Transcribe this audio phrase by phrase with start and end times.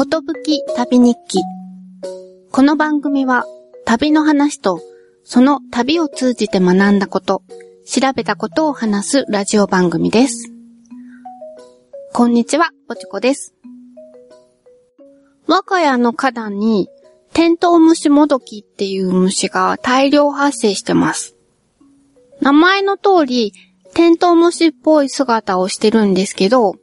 [0.00, 1.40] ことぶき旅日記。
[2.52, 3.44] この番組は
[3.84, 4.80] 旅の話と
[5.24, 7.42] その旅を通じて学んだこと、
[7.84, 10.50] 調べたことを話すラジオ番組です。
[12.14, 13.54] こんにちは、ぼちこです。
[15.46, 16.88] 我が家の花壇に
[17.34, 21.36] テントウムシモドキっていう虫が大量発生してます。
[22.40, 23.52] 名前の通り、
[23.92, 26.76] テントウムシっぽい姿をしてるんですけど、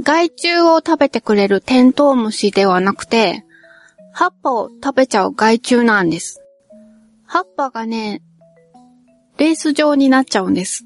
[0.00, 3.44] 害虫を食べてくれるテントウムシではなくて、
[4.12, 6.42] 葉っぱを食べちゃう害虫なんです。
[7.26, 8.22] 葉っぱがね、
[9.38, 10.84] レース状になっちゃうんです。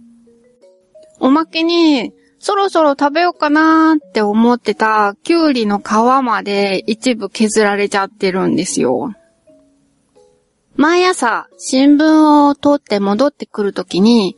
[1.21, 9.15] おまけに、そろそろ食べようかなーって思ってたキュウリの皮まで一部削られちゃってるんですよ。
[10.77, 14.37] 毎朝新聞を取って戻ってくるときに、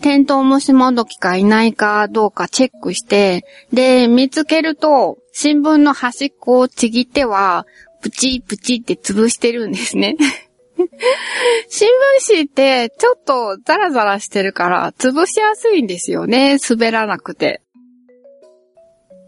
[0.00, 7.66] テントウムシモドキがいないかどうかチェックして、で、見つけると、新聞の端っこをちぎっては、
[8.02, 10.16] プチプチって潰してるんですね。
[11.68, 16.58] 新聞紙ってちょっとザラザラしてるから潰しやすいんですよね。
[16.68, 17.62] 滑らなくて。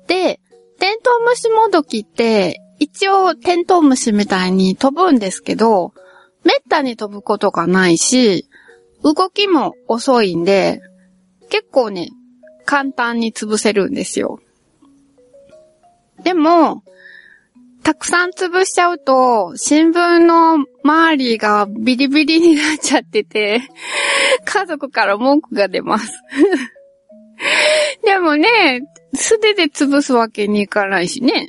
[0.07, 0.41] で、
[0.79, 5.95] テントウムシモドキって一応テントウムシみたいに飛ぶんですけど、
[6.45, 8.49] めったに飛ぶことがないし、
[9.15, 10.81] 動きも遅いんで、
[11.49, 12.11] 結構ね、
[12.65, 14.41] 簡単に潰せるんですよ。
[16.25, 16.83] でも、
[17.85, 23.63] たくさん潰しちゃうと、新聞の周りがビリビリになっちゃってて、
[24.45, 26.13] 家族から文句が出ます。
[28.03, 28.83] でもね、
[29.15, 31.49] 素手で潰すわけにいかないしね。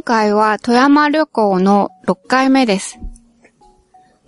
[0.00, 2.98] 今回は富山旅行の6回目です。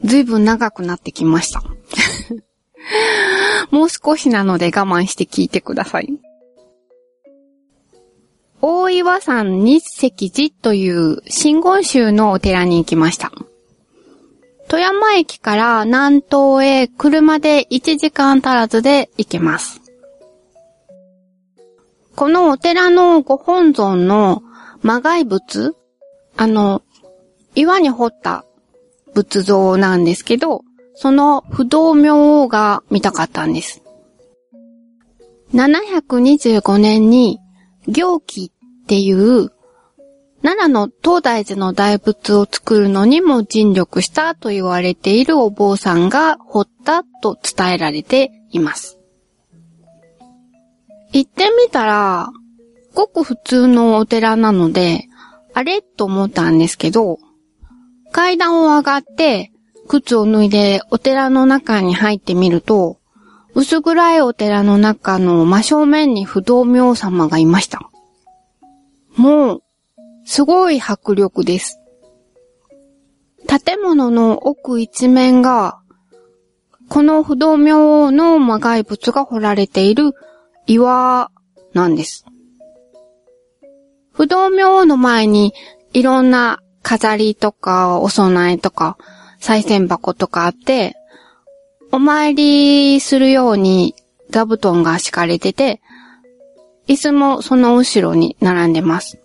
[0.05, 1.63] ずいぶん長くなってきました。
[3.75, 6.13] もう少しなので我慢して聞いてください。
[8.61, 13.33] 大岩山日石寺という真言宗のお寺に行きました。
[14.69, 19.81] 富山駅から南東へ車で1時間足らずで行けます。
[22.15, 24.43] このお寺のご本尊の
[24.83, 25.75] 魔外仏
[26.37, 26.83] あの、
[27.55, 28.45] 岩に掘った
[29.15, 30.63] 仏像なんですけど、
[30.95, 33.83] その不動明王が見たかったんです。
[35.55, 37.39] 725年に、
[37.87, 39.51] 行基っていう、
[40.43, 48.99] 奈良の東大寺の大仏を作るのにも尽力したと言われているお坊さんが掘ったと伝えられています。
[51.13, 52.33] 行ってみたら、
[52.95, 55.09] ごく普通のお寺なので、
[55.55, 55.83] あれ？
[55.83, 57.19] と思ったんですけど、
[58.11, 59.53] 階段を上がって、
[59.89, 62.99] 靴を脱いでお寺の中に入ってみると、
[63.55, 67.91] 薄暗いお寺の中の真正面に不動明王様がいました。
[69.17, 69.63] もう、
[70.25, 71.79] すごい迫力です。
[73.47, 75.81] 建物の奥一面が、
[76.89, 80.13] この不動明王の魔外仏が掘られている
[80.67, 81.31] 岩
[81.75, 82.25] なんです。
[84.13, 85.55] 不動明王の前に
[85.93, 88.99] いろんな飾りとかお供えとか
[89.41, 90.95] 再銭箱とかあって、
[91.91, 93.95] お参りするように
[94.31, 95.81] 座布団が敷かれてて、
[96.89, 99.19] 椅子もその後ろに並んでます。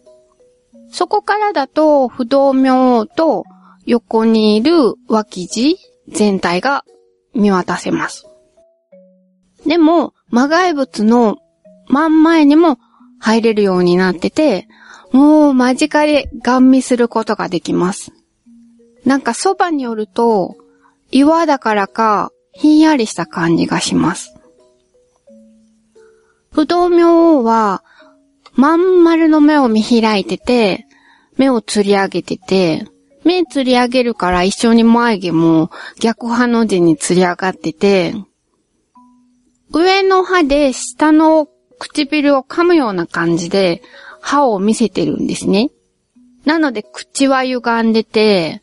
[0.91, 3.45] そこからだと不動明王と
[3.85, 5.77] 横にいる脇地
[6.07, 6.83] 全体が
[7.33, 8.27] 見渡せます。
[9.65, 11.37] でも、魔外仏の
[11.87, 12.77] 真ん前にも
[13.19, 14.67] 入れるようになってて、
[15.11, 18.11] もう間近でガン見することができます。
[19.05, 20.57] なんかそばによると、
[21.11, 24.33] 岩だからか、ひんやりした感じがします。
[26.51, 27.83] 不動明王は、
[28.53, 30.87] まん丸の目を見開いてて、
[31.37, 32.87] 目を吊り上げてて、
[33.23, 38.15] 目吊り上げるから一緒に眉毛も逆歯の字に吊り上がってて、
[39.71, 41.47] 上の歯で下の
[41.79, 43.81] 唇を噛むような感じで
[44.21, 45.69] 歯を見せてるんですね。
[46.45, 48.61] なので口は歪んでて、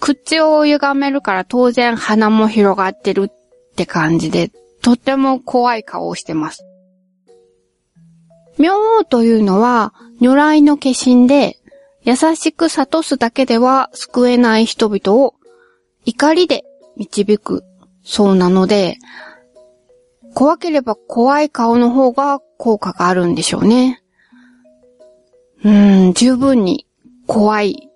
[0.00, 4.50] 口を歪めるから当然鼻も広がってるって感じで、
[4.82, 6.64] とっても怖い顔をしてます。
[8.58, 11.58] 明王というのは如来の化身で、
[12.02, 15.34] 優しく悟すだけでは救えない人々を
[16.04, 16.64] 怒りで
[16.96, 17.64] 導く
[18.04, 18.96] そうなので、
[20.34, 24.02] 怖ければ怖い顔の方が効果があるんでしょうね。
[25.64, 26.86] うん、十分に
[27.26, 27.90] 怖い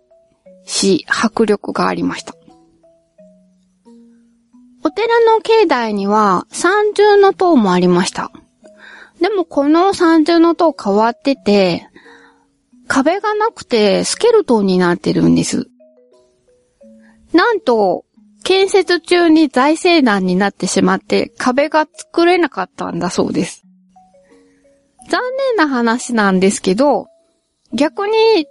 [0.65, 2.35] し、迫力がありました。
[4.83, 8.33] お寺の境内には三重の塔もありました。
[9.21, 11.87] でもこの三重の塔変わってて、
[12.89, 15.69] 壁がなくてスケルトンになってるんです。
[17.33, 18.05] なんと、
[18.43, 23.65] 建設中に財政難になってしまって壁が作れなかったんだそうです。
[25.11, 27.09] 残念な話なんですけど、
[27.75, 28.47] 逆に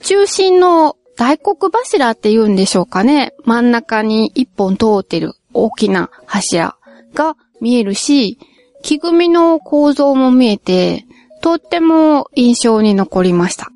[0.00, 3.34] 中心の大黒柱って言うんでしょうかね。
[3.44, 6.76] 真ん中に一本通ってる大きな柱
[7.12, 8.38] が見えるし、
[8.82, 11.06] 木組みの構造も見えて、
[11.42, 13.70] とっても印象に残りました。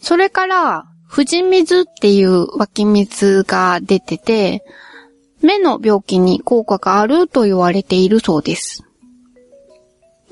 [0.00, 4.64] それから、富士水っていう湧き水が出てて、
[5.42, 8.87] 目の病気に効果があると言われているそうです。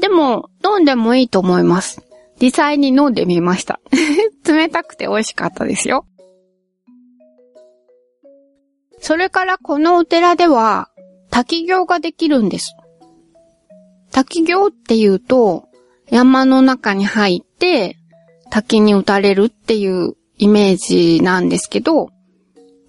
[0.01, 2.03] でも、飲んでもいいと思います。
[2.41, 3.81] 実際に飲んでみました。
[4.47, 6.07] 冷たくて美味しかったですよ。
[8.99, 10.91] それからこのお寺では、
[11.31, 12.75] 滝行ができるんです。
[14.11, 15.69] 滝行っていうと、
[16.11, 17.97] 山の中に入って、
[18.51, 22.11] 滝に打たれるっていうイメージなんですけど、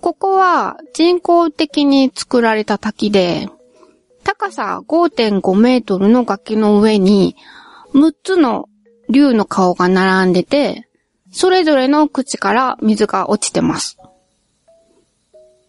[0.02, 3.50] ここは人工的に作られた滝で、
[4.28, 7.38] 高さ5.5メートルの崖の上に
[7.94, 8.68] 6つの
[9.10, 10.90] 竜の顔が並んでて、
[11.32, 13.98] それぞれの口から水が落ちてます。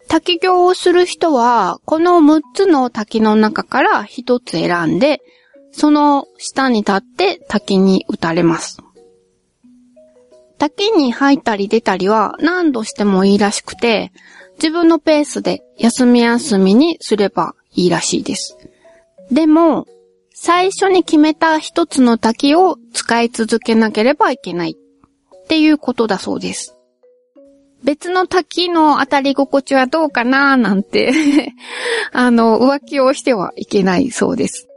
[0.09, 5.21] 滝行をする人は、この6つの滝の中から1つ選んで、
[5.71, 8.81] その下に立って滝に打たれます。
[10.57, 14.11] 滝に入ったり出たりは何度してもいいらしくて、
[14.55, 18.57] 自分のペースで休み休みにすればいいらしいです。
[19.31, 19.87] でも、
[20.33, 26.75] 最初に決めた一つの滝を使い続けなければいけないっていうことだそうです。
[27.83, 31.13] 別の滝の当たり心地はどうかなーなんて
[32.11, 34.67] あの、浮気をしてはいけないそうです。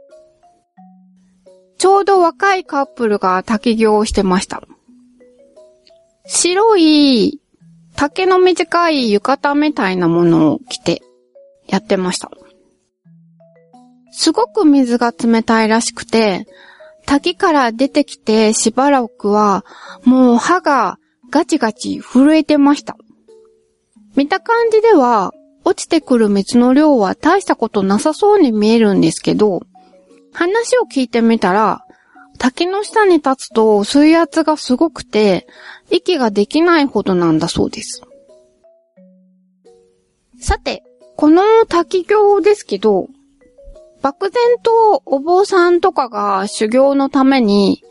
[1.77, 4.63] ちょうど若いカップルが滝行をしてました。
[6.25, 7.41] 白い
[7.95, 11.01] 竹の短い浴衣みたいなものを着て
[11.67, 12.31] やってました。
[14.15, 16.47] すごく水が冷たいらしくて、
[17.05, 19.65] 滝から出てきてしばらくは
[20.05, 20.97] もう歯が
[21.29, 22.95] ガチガチ震えてました。
[24.15, 25.33] 見た感じでは
[25.65, 29.63] 落ちてくる水の量は大したことなさそうに見えるんですけど、
[30.31, 31.85] 話を聞いてみたら、
[32.37, 35.47] 滝の下に立つと水圧がすごくて、
[35.89, 38.01] 息ができないほどなんだそうです。
[40.39, 40.83] さて、
[41.15, 43.07] この滝行ですけど、
[44.03, 47.81] 漠然とお坊さんとかが修行のために、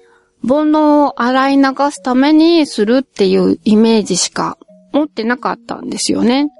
[0.46, 4.58] 煩悩を洗い流すためにするっていうイメージしか
[4.92, 6.50] 持ってなかったんですよね。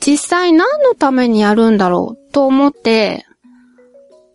[0.00, 3.24] 実際何のためにやるんだろうと思って、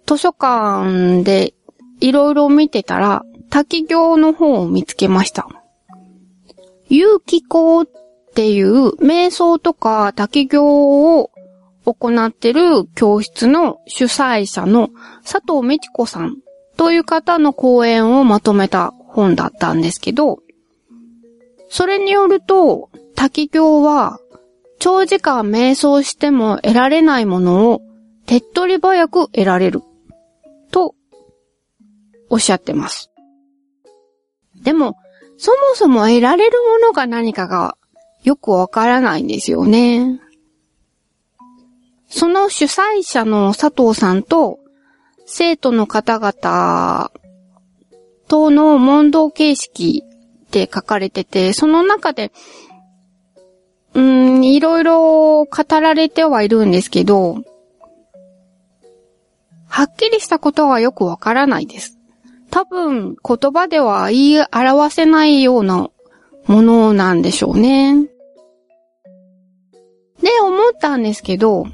[0.07, 1.53] 図書館で
[1.99, 5.47] いろいろ見てたら、滝行の本を見つけました。
[6.87, 7.87] 有機校っ
[8.33, 11.29] ていう瞑想とか滝行を
[11.93, 14.89] 行ってる教室の主催者の
[15.23, 16.37] 佐藤美智子さん
[16.77, 20.39] という方の講演をまとめた本だったんですけど、
[21.69, 24.19] それによると、滝行は
[24.79, 27.81] 長時間瞑想しても得られないものを
[28.25, 29.81] 手っ取り早く得られる
[30.71, 30.95] と
[32.29, 33.11] おっしゃってます。
[34.63, 34.95] でも、
[35.37, 37.77] そもそも得られるものが何かが
[38.23, 40.19] よくわからないんですよね。
[42.09, 44.59] その主催者の佐藤さんと
[45.25, 47.11] 生徒の方々
[48.27, 52.31] との問答形式って書かれてて、その中で、
[53.93, 57.37] うん、いろいろ語られてはいるんですけど、
[59.67, 61.97] はっきりしたことはよくわからないです。
[62.49, 65.89] 多分言葉では言い表せないような
[66.47, 68.07] ものなんでしょうね。
[70.21, 71.67] で、思ったんですけど、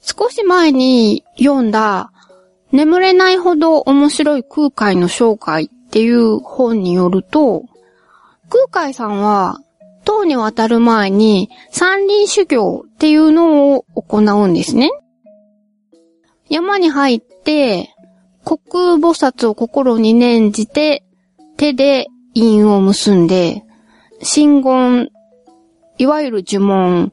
[0.00, 2.12] 少し前に読んだ
[2.72, 7.64] 眠れないほど面白い空海の紹介っていう本によると、
[8.48, 9.60] 空海さんは
[10.04, 14.90] 塔に渡る前に山林修行っていうのを行うんですね。
[16.48, 17.94] 山に入って、
[18.44, 18.60] 国
[19.00, 21.04] 菩薩を心に念じて、
[21.56, 23.64] 手で印を結んで、
[24.22, 25.10] 真言、
[25.98, 27.12] いわゆる呪文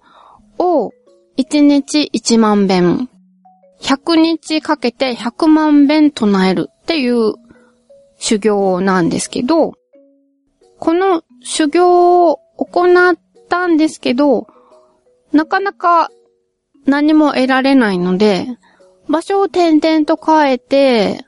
[0.58, 0.92] を
[1.38, 3.10] 1日1万遍、
[3.80, 7.36] 100日かけて100万遍唱えるっていう
[8.18, 9.74] 修行なんですけど、
[10.80, 13.18] この修行を行っ
[13.50, 14.48] たんですけど、
[15.32, 16.10] なかなか
[16.86, 18.48] 何も得られないので、
[19.08, 21.24] 場所を転々と変えて、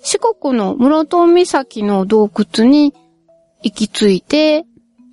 [0.00, 2.94] 四国の室戸岬の洞窟に
[3.62, 4.66] 行き着いて、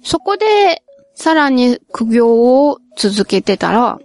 [0.04, 0.84] そこで
[1.16, 4.00] さらに苦行を続けてたら、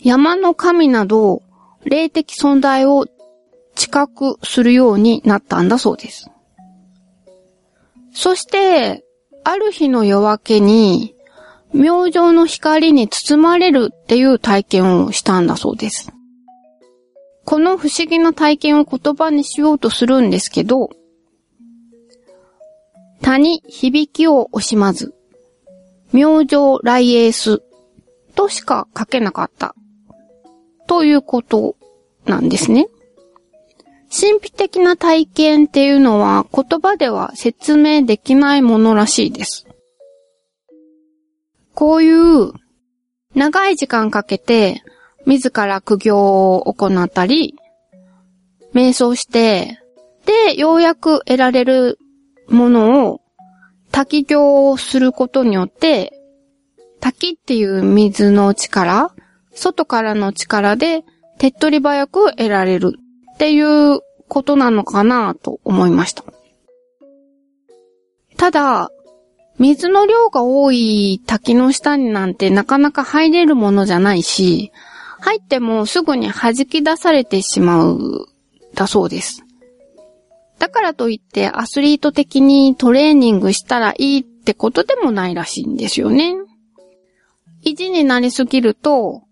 [0.00, 1.42] 山の神など
[1.84, 3.06] 霊的存在を
[3.74, 6.30] 知覚するようになったんだそうです。
[8.12, 9.04] そして、
[9.44, 11.14] ある日の夜明けに、
[11.72, 16.12] 明星の光に包まれるっていう体験をしたんだそうです。
[17.44, 20.90] この不思議な体験を言葉にしようとするんですけど、
[23.22, 25.14] 他に響きを惜しまず、
[26.12, 27.62] 明星来エース
[28.34, 29.74] としか書けなかった。
[30.86, 31.76] ということ
[32.26, 32.88] なんですね。
[34.10, 39.66] 神秘的な体験っていうのは言葉では説明できないものらしいです。
[41.74, 42.52] こういう
[43.34, 44.82] 長い時間かけて
[45.24, 47.54] 自ら苦行を行ったり、
[48.74, 49.78] 瞑想して、
[50.26, 51.98] で、ようやく得られる
[52.48, 53.21] ものを
[53.92, 56.12] 滝行をすることによって、
[57.00, 59.14] 滝っていう水の力、
[59.54, 61.04] 外からの力で
[61.38, 62.94] 手っ取り早く得られる
[63.34, 66.24] っていうことなのかなと思いました。
[68.36, 68.90] ただ、
[69.58, 74.72] 水の量が多い滝の下になんてなかなか入れるものじゃないし、
[75.20, 78.26] 入ってもすぐに弾き出されてしまう、
[78.74, 79.44] だそうです。
[80.62, 86.36] だからといってアスリート的にトレーニングしたらいいってことでもないらしいんですよね。
[87.62, 89.22] 意地になりすぎると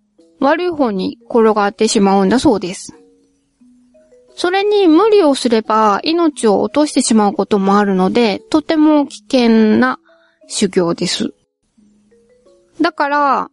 [0.41, 2.97] 悪い方に転がってしまうんだそうです。
[4.35, 10.01] それに無理をすれば命を落としてしまうこともあるので、とても危険な
[10.49, 11.33] 修行です。
[12.81, 13.51] だから、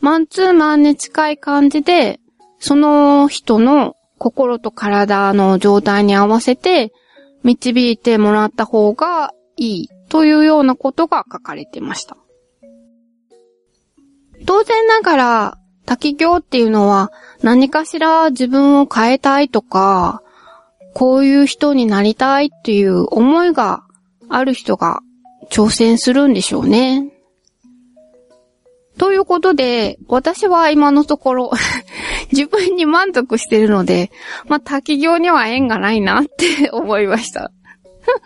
[0.00, 2.18] マンツーマンに近い感じで、
[2.58, 6.92] その人の心と体の状態に合わせて
[7.44, 12.16] 導いてもらった方がいいというようなことが書かれてました。
[14.46, 20.22] 当然ながら、滝行っていうのは何かしら自分を変えたいとか、
[20.94, 23.84] こういう人になりたいっていう思いが
[24.28, 25.00] ある人が
[25.50, 27.10] 挑戦するんでしょうね。
[28.96, 31.50] ということで、私は今のところ
[32.34, 34.10] 自分に満足してるので、
[34.48, 37.50] まあ、滝行には縁がないなって 思いました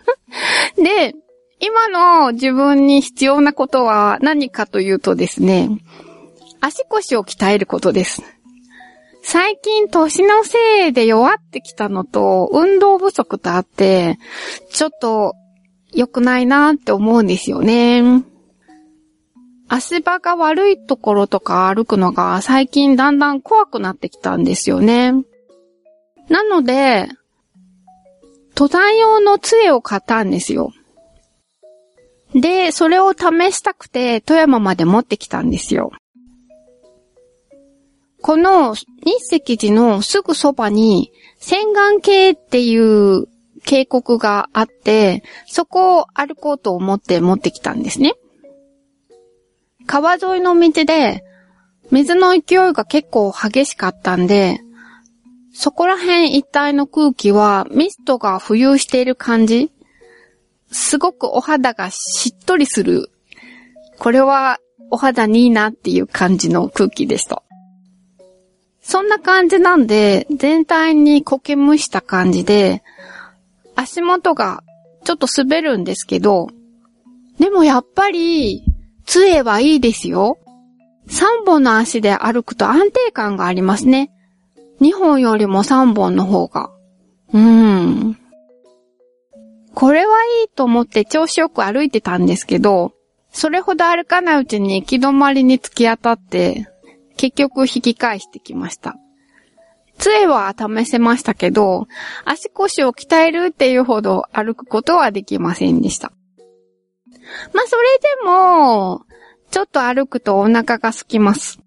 [0.77, 1.15] で、
[1.61, 5.69] 今の自分に必要なことは何かというとですね、
[6.61, 8.23] 足腰を鍛えることです。
[9.23, 14.19] 最近年のせいで弱ってきたのと、運動不足とあって、
[14.71, 15.35] ちょっと
[15.93, 18.03] 良くないなって思うんですよね。
[19.69, 25.13] 足場が悪いところとか歩くのが最近だんだん怖くなってきたんですよね。
[26.29, 27.09] なので、
[28.57, 30.73] 登山用の杖を買ったんですよ。
[32.35, 35.93] で、それを試したくて富山まで持ってきたんですよ。
[38.21, 38.85] この日
[39.31, 43.27] 石寺のすぐそばに洗顔系っていう
[43.65, 48.15] 渓谷があって、そこを歩こうと思って持ってきたんですね。
[49.88, 51.25] 川沿いの道で、
[51.90, 54.61] 水の勢いが結構激しかったんで、
[55.52, 59.73] そこら辺一帯の空気はミストが浮遊している感じ
[60.71, 63.11] すごくお肌がしっとりする。
[63.99, 64.59] これは
[64.90, 67.42] お肌にいいなっていう感じの空気でした。
[68.83, 72.83] そんな感じなんで、全体に苔むした感じで、
[73.75, 74.62] 足元が
[75.04, 76.49] ちょっと滑るんですけど、
[77.38, 78.68] でもやっぱり、
[79.09, 80.38] 杖はいいですよ。
[81.09, 84.11] 3本の足で歩くと安定感がありますね。
[84.83, 86.71] 2本よりも3本の方が。
[87.33, 88.19] うーん。
[89.75, 90.12] これは
[90.43, 92.93] いいと思って調子よく歩いてたんですけど、
[93.31, 96.69] それほど歩かないうちに行き止まりに突き当たって、
[97.17, 98.97] 結局引き返してきました。
[99.97, 101.88] 杖は試せましたけど、
[102.27, 106.12] 足腰を鍛えるっていうほど歩くことはできませんでした。
[107.53, 109.03] まあ、それでも、
[109.51, 111.59] ちょっと歩くとお腹が空きます。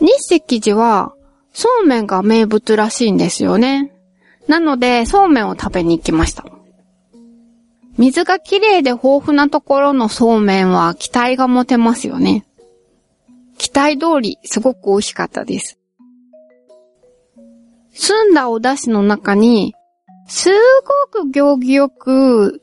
[0.00, 1.14] 日石寺は、
[1.52, 3.92] そうめんが名物らしいんですよね。
[4.48, 6.44] なので、そうめんを食べに行きました。
[7.98, 12.46] 水がきれいで豊富なところのそうめんは期待が持てますよね。
[13.58, 15.78] 期待通りすごく美味しかったです。
[17.92, 19.74] 澄んだお出汁の中に、
[20.26, 20.48] す
[21.12, 22.62] ごく行儀よく、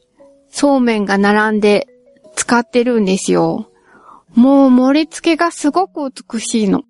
[0.60, 1.88] そうめんが並んで
[2.34, 3.70] 使ってるんですよ。
[4.34, 6.82] もう盛り付けがすごく美しいの。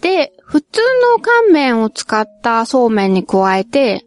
[0.00, 0.80] で、普通
[1.14, 4.04] の乾麺を使ったそうめんに加えて、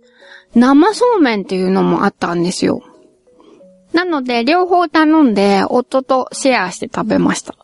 [0.53, 2.81] 生そうめんっていうのもあったんですよ。
[3.93, 7.55] なので、両方頼んで、夫とシェアして食べました。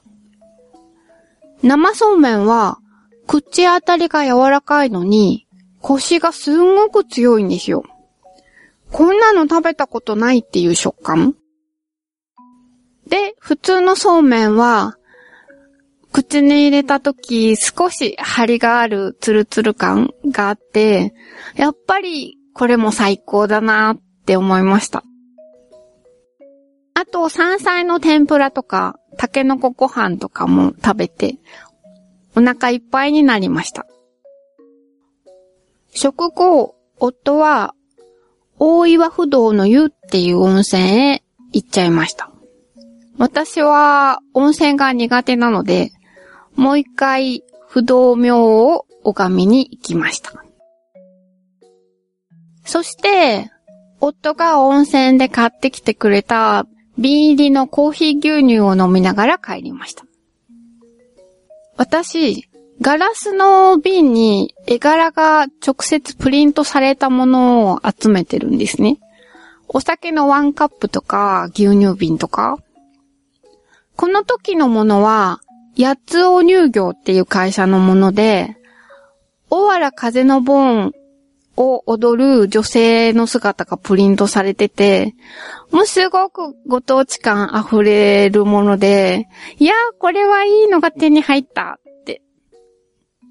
[1.62, 2.80] 生そうめんは、
[3.28, 5.46] 口当たりが柔らかいのに、
[5.82, 7.84] コシがすんごく強いんですよ。
[8.92, 11.36] こんなの食べたことないっていう食感
[13.08, 14.98] で、普通のそうめんは、
[16.12, 21.14] 口に入れた時少し張りがあるツルツル感があって、
[21.56, 25.04] やっぱりこれも最高だなって思いました。
[26.94, 31.38] あと、山菜の天ぷらとか、タケノコご飯とかも食べて、
[32.36, 33.86] お腹いっぱいになりました。
[35.92, 37.74] 食後、夫は、
[38.60, 41.24] 大岩不動の湯っていう温泉へ
[41.54, 42.30] 行っちゃいました。
[43.18, 45.92] 私は温泉が苦手なので、
[46.56, 50.44] もう一回不動明を拝みに行きました。
[52.66, 53.50] そして、
[54.02, 56.66] 夫が温泉で買ってきてくれた
[56.98, 60.06] 瓶入りのコーヒー牛乳を飲みながら帰りました。
[61.78, 62.49] 私、
[62.82, 69.00] ガラスの瓶に絵柄が直接プリントされたものを集めてるんですね。
[69.68, 72.58] お酒のワンカップとか牛乳瓶とか。
[73.98, 75.42] この時のものは、
[75.78, 78.56] 八つ尾乳業っていう会社のもので、
[79.50, 80.94] 大原風の盆
[81.58, 85.16] を踊る女性の姿がプリントされてて、
[85.72, 91.78] もうすごくご当地感溢れるもので、いやーこれはいいのが手に入った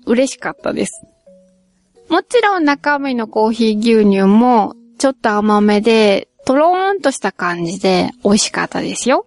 [0.09, 1.03] 嬉しかったです。
[2.09, 9.27] もちろん中身のコーヒー牛乳もちょっと甘めで、とろーんとした感じで美味しかったですよ。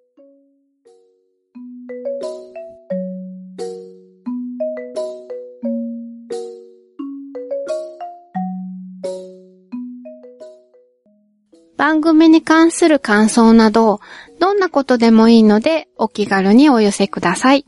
[11.77, 14.01] 番組に関する感想など、
[14.39, 17.65] どんなことでもいいのでお気軽にお寄せください。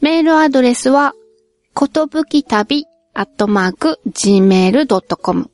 [0.00, 1.14] メールアドレスは、
[1.80, 5.50] ことぶき旅アットマーク gmail.com。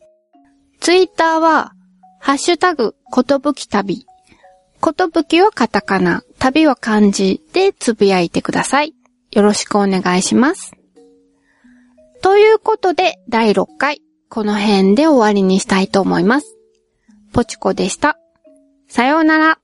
[0.80, 1.72] ツイッターは、
[2.18, 4.06] ハッシュタグ、ことぶき旅。
[4.80, 8.92] ことぶきはカタカナ、旅は漢字でつぶやいてください。
[9.30, 10.72] よろしくお願いします。
[12.22, 16.56] ということで、第6回、この辺で終わりにしたいと思います。
[17.32, 18.18] ポチコでした。
[18.88, 19.60] さようなら。